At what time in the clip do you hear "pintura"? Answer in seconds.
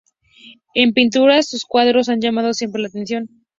0.93-1.43